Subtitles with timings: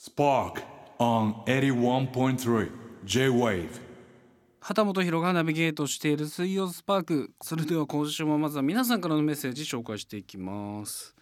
[0.00, 0.62] Spark
[0.98, 2.70] on 81.3
[3.04, 3.68] J-Wave.
[4.58, 11.14] 旗本博がナビゲートしている水曜スパークそれでは今週もまずは皆さんからのメッセージ紹介していきます。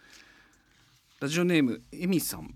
[1.19, 2.54] ラジオネームエミさん。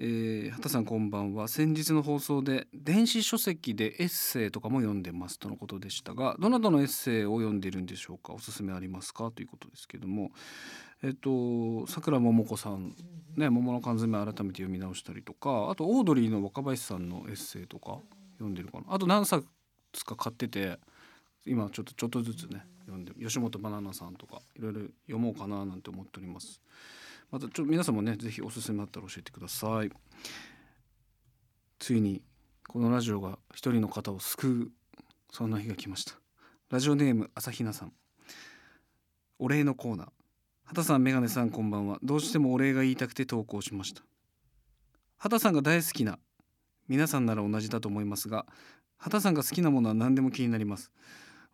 [0.00, 1.46] えー、畑さんこんばんは。
[1.46, 8.32] 先日の放送で電子書籍でエッセイとかも読んでますとのことでしたがどなたのエッセイを読んでいるんでしょうか？
[8.32, 9.30] おすすめありますか？
[9.30, 10.32] ということですけども。
[11.04, 12.96] えっとさくらももこさん。
[13.36, 17.98] ね桃の缶詰改めて読み直したりとかあとオードリーの若林さんのエッセイとか
[18.34, 18.84] 読んでるかな。
[18.88, 19.44] あと何冊
[20.04, 20.78] か買ってて
[21.44, 26.60] 今ちょっとちょっとずつね読んで吉本バナナさんとかいろいろ読もうかななんて思っております。
[27.30, 29.90] またちょ皆さんもねぜひおすすめあったら教えてください。
[31.80, 32.22] ついに
[32.68, 34.70] このラジオが一人の方を救う
[35.32, 36.14] そんな日が来ました。
[36.70, 37.92] ラジオネーム朝比奈さん。
[39.40, 40.08] お礼のコーナー
[40.64, 41.98] 畑さんメガネさんこんばんは。
[42.02, 44.02] どうしてもお礼が言いたくて投稿しました。
[45.18, 46.18] 畑さんが大好きな
[46.88, 48.46] 皆さんなら同じだと思いますが
[48.98, 50.90] 畑さんが好きなものは何でも気になります。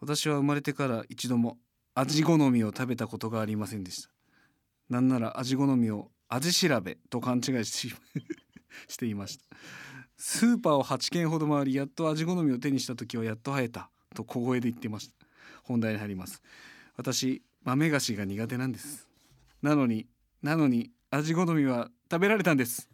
[0.01, 1.59] 私は生まれてから一度も
[1.95, 4.11] 味好みを食べたことがありませんでした。
[4.89, 7.93] なんなら味好みを味調べと勘違いし
[8.89, 9.45] していました。
[10.17, 15.15] スーパーを8軒ほど回りやっと味好みを手にした時はやっと会えたと小声で言ってました。
[15.65, 16.43] 本題に入ります。
[16.97, 19.10] 私豆菓子が苦手なんです。
[19.63, 20.07] なのに
[20.43, 22.89] なのに味好みは食べられたんです。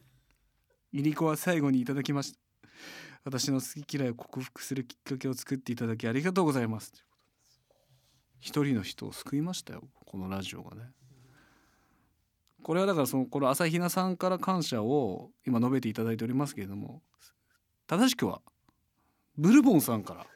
[0.93, 2.39] いりこは最後にいただきました。
[3.25, 6.93] 私の好き嫌いを克服するきっかけを作っていただきありがとうございます。
[8.41, 9.83] 一人の人を救いましたよ。
[10.05, 10.93] このラジオがね。
[12.63, 17.01] これはだからそのこの朝比奈さんから感謝を今述べていただいておりますけれども
[17.87, 18.41] 正しくは
[19.39, 20.27] ブルボンさんから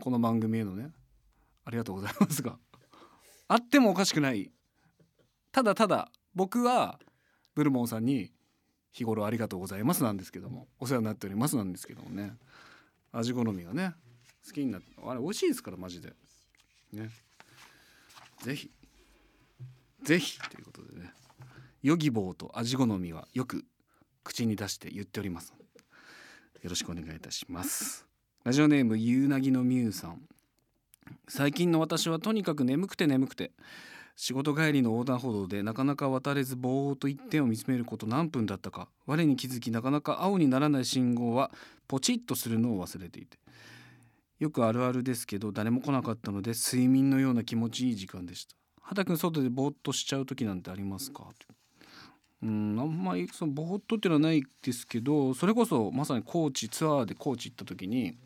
[0.00, 0.90] この番組へのね
[1.64, 2.58] ありがとうございますが
[3.48, 4.52] あってもおかしくない
[5.58, 7.00] ただただ僕は
[7.56, 8.30] ブルボンさんに
[8.92, 12.36] 日頃ありがとうございますなんですけどもお世話になっておりますなんですけどもね。
[13.10, 13.92] 味好みがね
[14.46, 16.12] 好きになってあれ美味しいですからマジで。
[16.92, 17.10] ね。
[18.44, 18.70] ぜひ。
[20.04, 21.10] ぜひということでね。
[21.82, 23.64] ヨギボーと味好みはよく
[24.22, 25.52] 口に出して言っております
[26.62, 28.06] よろしくお願いいたします。
[28.44, 30.20] ラジオネームゆうなぎのみゆさん。
[31.26, 33.50] 最近の私はとにかく眠くて眠くて
[34.20, 41.52] 仕事帰りの横断歩道でなかなか渡れずぼーっと一点を見つめること何分だったか我に気づきなかなか青にならない信号は
[41.86, 43.38] ポチッとするのを忘れていて。
[44.40, 48.56] よくあるあるですけど誰も来なかったので睡眠のような気持ちいい時間でした。
[48.82, 51.28] 畑君外でぼーっとしちゃう時なんてありますか？
[52.42, 58.16] うんあんまりそのぼーっとっていうのはないですけどそれこそまさに高知ツアーで高知行った時に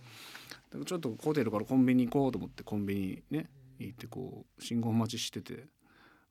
[0.87, 5.65] ちょっとホテルからコンビニ行こうと思ってコンビニね行ってこう信号待ちしてて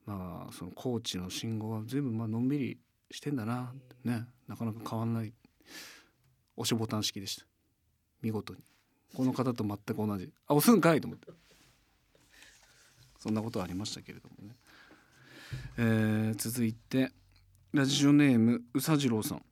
[0.06, 2.78] まあその高知の信号は全部まあのんびり
[3.12, 3.73] してんだな
[4.03, 4.25] ね。
[4.47, 5.34] なかなか変わんない
[6.57, 7.45] 押しボタン式でした。
[8.22, 8.59] 見事に。
[9.16, 10.31] この方と全く同じ。
[10.47, 11.28] あ押すんかいと思って。
[13.19, 14.56] そんなことはありましたけれどもね、
[15.78, 17.11] えー、続いて
[17.72, 19.44] ラジオネームうさじろうさん。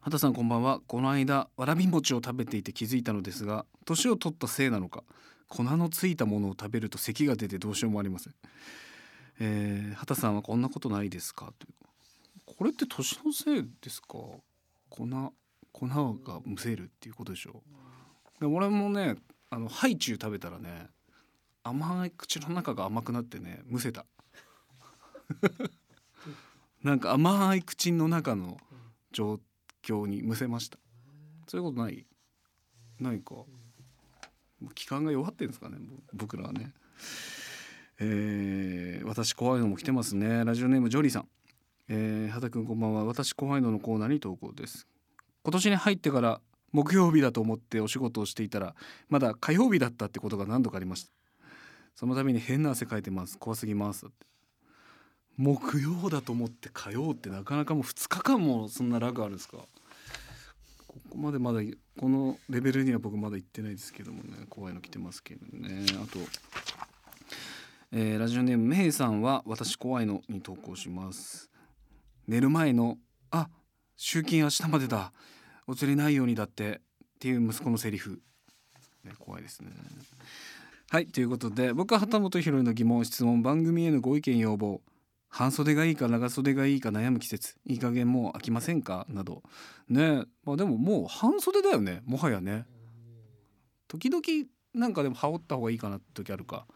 [0.00, 0.80] 畑さんこんばんは。
[0.86, 5.04] この間わらび餅を食べていて気づいたのですが年を取ったせいなのか
[5.48, 8.34] 粉のついたものを食べると咳が出てどうしようもありません、
[9.38, 11.52] えー、畑さんはこんなことないですか？
[11.58, 11.74] という。
[12.44, 14.08] これって年のせいですか？
[14.88, 15.06] 粉
[15.72, 17.62] 粉がむせるっていうことでしょ
[18.40, 19.16] で俺もね
[19.50, 20.86] あのハイチュウ食べたらね
[21.64, 24.06] 甘い口の中が甘くなってねむせた。
[26.82, 28.58] なんか甘い口の中の
[29.12, 29.40] 状
[29.82, 30.78] 況にむせました。
[31.48, 32.06] そういうことない？
[33.00, 33.34] ないか。
[34.74, 35.76] 気管が弱ってんですかね
[36.14, 36.72] 僕らはね
[37.98, 40.44] えー、私怖いのも来てますね。
[40.44, 41.28] ラジオネームジョリーさん。
[41.88, 43.04] えー、畑くんこんばんは。
[43.06, 44.86] 私怖いののコーナーに投稿です。
[45.42, 46.40] 今年に入ってから
[46.72, 48.74] 木曜日だと思ってお仕事をしていたら
[49.08, 51.10] まだ火曜日だったってことが何度かありました。
[51.94, 53.38] その度に変な汗かいてます。
[53.38, 54.06] 怖すぎます。
[55.38, 59.56] 木曜だと思って火曜ってなかなかもう2日間もそんなラグあるんですか？
[60.86, 61.60] ここまでまだ
[61.98, 64.46] このレベルには僕まだ行ってないですけどもね。
[64.50, 65.86] 怖いの来てますけどね。
[65.92, 66.18] あと、
[67.98, 71.50] えー、ラジオネームめいさんは私怖いのに投稿します。
[72.28, 72.98] 寝る前の
[73.30, 73.48] あ
[73.96, 75.14] 集金明日までだ。
[75.66, 76.82] お釣りないようにだって。
[77.14, 78.20] っていう息子のセリフ、
[79.02, 79.70] ね、怖いですね。
[80.90, 84.82] はいということで僕は旗本博の疑問質問番組へのご意見要望。
[85.30, 87.54] 半袖がいいか長袖がいいか悩む季節。
[87.64, 89.06] いい加減もう飽きませんか？
[89.08, 89.42] など。
[89.88, 92.02] ねまあでももう半袖だよね。
[92.04, 92.66] もはやね。
[93.88, 94.22] 時々
[94.74, 96.66] なんかでも羽織った方がいいかなって時あるか。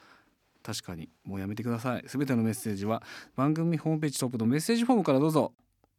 [0.63, 1.09] 確かに。
[1.25, 2.05] もうやめてください。
[2.07, 3.03] すべてのメッセージは
[3.37, 5.53] 番組ホームページトップのメッセージフォームからどうぞ。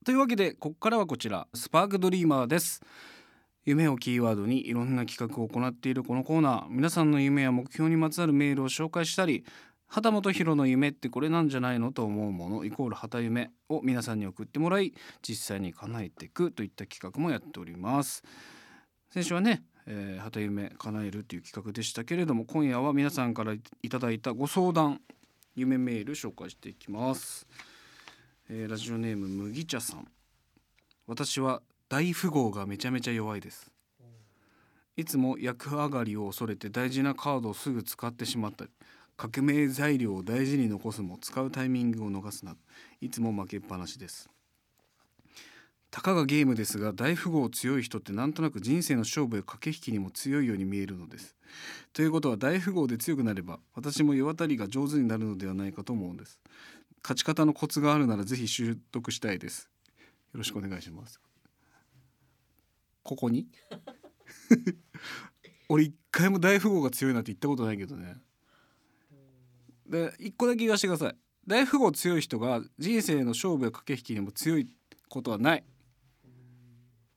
[0.05, 1.47] というわけでここからはこちら。
[1.53, 2.81] スパークドリーマーです。
[3.63, 6.67] 夢をキーワードにいろんな企画を行っているこのコーナー。
[6.69, 9.45] 皆さんの夢や目標にまつわるメールを紹介したり
[9.87, 18.23] 旗本博の夢ってこれなんじゃないのと思うものイコール旗夢を皆さんに送ってもらい実際に叶えていくといった企画もやっております。
[19.09, 25.01] 先週はね、えー、旗夢叶えるという企画でしたけれども今夜は皆さんからいただいたご相談
[25.55, 27.47] 夢メール紹介していきます、
[28.49, 30.07] えーラジオネーム麦茶さん。
[31.07, 33.71] 私は大富豪がめちゃめちゃ弱いです。
[34.95, 38.71] いつも役上がりを恐れて大事なカードをすぐ使ってしまったり
[39.17, 42.57] 革命材料を大事に残すも使うタイミングを逃すなど
[42.99, 44.29] いつも負けっぱなしです。
[45.91, 51.35] たかがゲームですが大富豪強い人ってなんとなく人生の勝負や駆け引きにも強いように見えるのです。
[51.91, 56.39] ということは大富豪で強くなれば私も世渡りが上手になるのではないかと思うんです。
[57.03, 59.69] 勝ち方のコツがあるならぜひ習得したいです。
[60.33, 61.19] よろしくお願いします。
[63.03, 63.47] ここに？
[65.67, 68.15] 俺一回も大富豪が強いなんて言ったことないけどね。
[69.87, 71.15] で一個だけ言わせてください。
[71.45, 74.73] 大富豪強い人が人生の勝負や駆け引きにも強い
[75.09, 75.65] ことはない。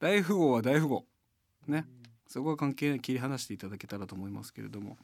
[0.05, 1.07] 大富豪は大富豪。
[1.67, 1.87] ね。
[2.29, 4.99] そこは関係ない切り離していただけたらと思いますけれども。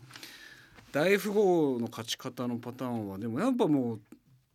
[0.92, 4.00] 大富豪の勝ち方のパターンはでもやっぱもう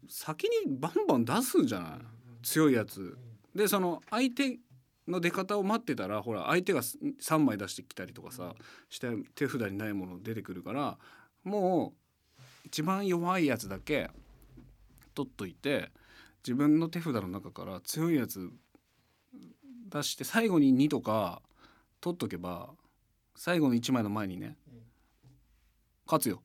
[0.08, 2.00] 先にバンバン出すんじゃない？
[2.44, 3.18] 強いやつ。
[3.56, 4.60] でその相手
[5.08, 8.54] の出方を待ってたらほら相手が3枚出してきたりとかさ
[8.88, 11.00] して手札にないもの出てくるから
[11.44, 11.96] も
[12.38, 14.12] う一番弱いやつだけ
[15.16, 15.90] 取っといて
[16.44, 18.52] 自分の手札の中から強いやつ
[19.96, 21.42] 出して最後に2とか
[22.02, 22.70] 取っとけば
[23.36, 24.58] 最後の1枚の前にね
[26.06, 26.44] 勝つよ。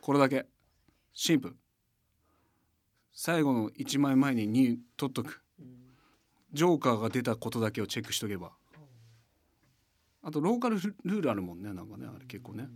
[0.00, 0.46] これだけ。
[1.14, 1.56] シンプル。
[3.12, 5.42] 最後の1枚前に2取っとく。
[6.52, 8.50] ジョーカーが出たことだけをチェックしとけば。
[10.24, 12.68] あとローカルルールあるもんねなんかねあれ結構ね。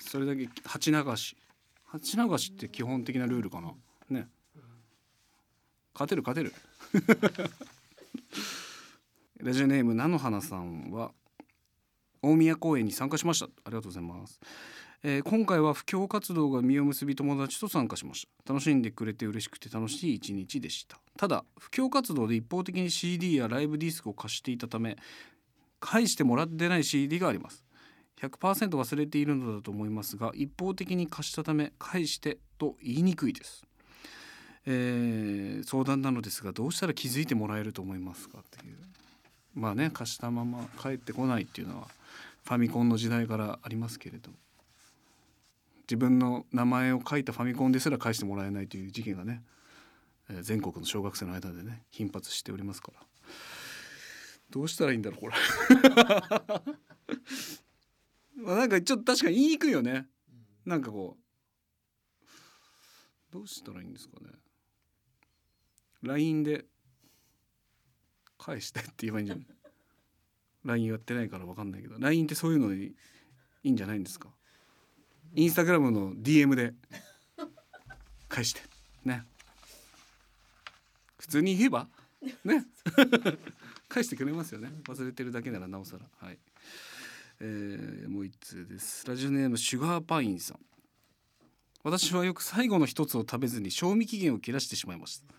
[0.00, 1.36] それだけ鉢流し。
[1.86, 3.72] 鉢流しって基本的なルールかな。
[4.10, 4.28] ね。
[5.94, 6.52] 勝てる勝てる。
[9.40, 11.12] ラジオネーム菜の花さんは
[12.22, 13.46] 大宮公園に参加しました。
[13.46, 14.40] ありがとうございます、
[15.02, 18.52] えー今回は布教活動が実を結び友達と参加しました。
[18.52, 21.00] 楽しんでくれて嬉しくて楽しい一日でした。
[21.16, 24.96] ただ布教活動で一方的に CD やライブディスクを貸していたため
[25.80, 27.64] 返してもらってない CD があります。
[28.20, 33.64] 100%忘れているのだと思いますが一方的に貸したため返してと言いにくいです、
[34.66, 38.76] えー相談なのですがどうしたら気づいてもらえると思いますかっていう。
[39.54, 41.88] まあね貸したまま帰ってこないっていうのは
[42.44, 44.30] ファミコンの時代からありますけれど。
[45.82, 49.42] 自分の名前を書いたファミコンですら返してもらえないという事件がね、
[50.30, 53.00] えー全国の小学生の間でね頻発しておりますから。
[54.50, 55.34] どうしたらいいんだろうこれ。
[58.36, 60.08] まあなんかちょっと確かに言いにくいよね。
[60.64, 61.24] なんかこう
[63.32, 64.30] どうしたらいいんですかね。
[66.02, 66.64] LINE で
[68.38, 69.46] 返してって言えばいいんじゃない？
[70.64, 71.96] LINE やってないから分かんないけど。
[71.98, 72.94] LINE ってそういうのでい
[73.64, 74.28] いんじゃないんですか？
[75.34, 76.74] インスタグラムの DM で
[78.28, 78.60] 返して。
[79.04, 79.24] ね。
[81.18, 81.88] 普通に言えば？
[82.44, 82.66] ね。
[83.88, 84.70] 返してくれますよね。
[84.84, 86.08] 忘れてるだけならなおさら。
[86.26, 86.38] はい。
[87.40, 89.06] えーもう一通です。
[89.06, 90.60] ラジオネームシュガーパインさん。
[91.82, 95.34] 私はよく最後の一つを食べずに賞味期限を切らしてしまいました。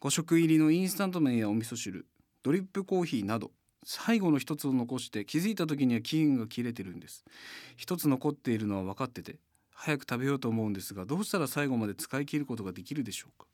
[0.00, 2.06] 5食入りのインスタント麺やお味噌汁
[2.42, 3.50] ドリップコーヒーなど
[3.84, 7.24] 最後の一つを残して気づいた時には期限が切れてるんです。
[7.76, 9.36] 一つ残っているのは分かってて
[9.72, 13.46] 早く食べようと思うんですがどうしたら最後まで使い切ることができるでしょうか？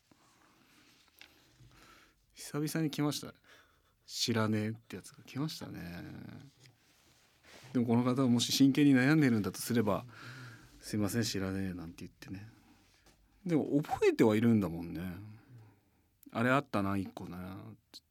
[2.34, 3.34] 久々に来ました
[4.06, 5.80] 知らねえってやつが来ましたね。
[7.72, 10.04] でもこの方はもし真剣に悩んでるんだとすれば
[10.80, 12.46] すいません知らねえなんて言ってね。
[13.46, 15.00] でも覚えてはいるんだもんね。
[16.32, 17.40] あれあったな一個なっ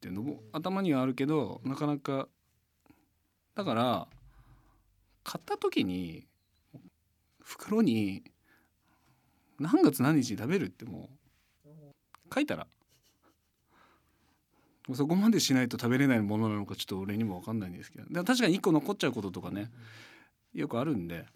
[0.00, 2.28] ていうの頭にはあるけどなかなか
[3.56, 4.06] だから
[5.24, 6.26] 買った時に
[7.40, 8.22] 袋に
[9.58, 11.10] 何月何日に食べるっても
[11.66, 11.68] う
[12.32, 12.66] 書いたら
[14.94, 19.70] そこまでしないと食べれないものなのかちょっと俺にも分かんないんですけどでも確かに1個残っちゃうこととかね
[20.54, 21.26] よくあるんで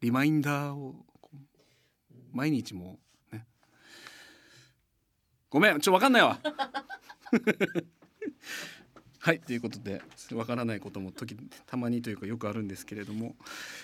[0.00, 0.94] リマインダーを
[2.32, 2.98] 毎日も
[5.54, 6.40] ごめんちょっと分かんないわ。
[9.20, 10.02] はいということで
[10.34, 11.34] わからないことも時
[11.64, 13.36] たまにというかよくあるんですけれども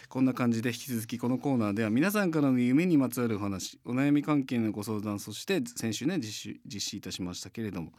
[0.09, 7.93] こんな感じで引き続きこのコーナーでは皆さんからの夢にまつわるお話お悩み関係のご相談そして先週ね実施実施いたしましたけれども、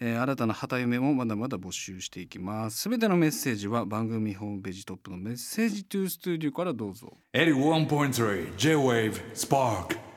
[0.00, 2.82] えー新たな旗夢もまだまだ募集していきます。
[2.82, 7.16] すべてのメッセージは番組ホームページトップのメッセージトゥースタジオからどうぞ。
[7.32, 10.13] 81.3 J-Wave Spark